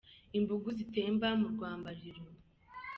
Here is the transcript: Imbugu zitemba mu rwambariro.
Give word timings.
Imbugu 0.37 0.69
zitemba 0.77 1.27
mu 1.39 1.47
rwambariro. 1.53 2.21